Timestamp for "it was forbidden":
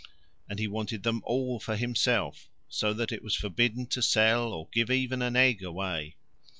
3.11-3.85